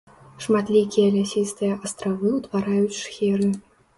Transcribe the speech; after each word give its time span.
Шматлікія 0.43 1.09
лясістыя 1.17 1.75
астравы 1.89 2.33
ўтвараюць 2.39 2.99
шхеры. 3.03 3.51